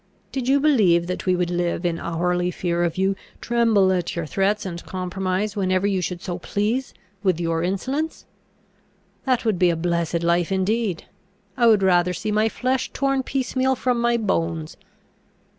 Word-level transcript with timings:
Did 0.31 0.47
you 0.47 0.59
believe 0.59 1.05
that 1.05 1.27
we 1.27 1.35
would 1.35 1.51
live 1.51 1.85
in 1.85 1.99
hourly 1.99 2.49
fear 2.49 2.83
of 2.83 2.97
you, 2.97 3.15
tremble 3.39 3.91
at 3.93 4.15
your 4.15 4.25
threats, 4.25 4.65
and 4.65 4.83
compromise, 4.83 5.55
whenever 5.55 5.85
you 5.85 6.01
should 6.01 6.23
so 6.23 6.39
please, 6.39 6.95
with 7.21 7.39
your 7.39 7.61
insolence? 7.61 8.25
That 9.25 9.45
would 9.45 9.59
be 9.59 9.69
a 9.69 9.75
blessed 9.75 10.23
life 10.23 10.51
indeed! 10.51 11.05
I 11.55 11.67
would 11.67 11.83
rather 11.83 12.13
see 12.13 12.31
my 12.31 12.49
flesh 12.49 12.89
torn 12.93 13.21
piecemeal 13.21 13.75
from 13.75 14.01
my 14.01 14.17
bones! 14.17 14.75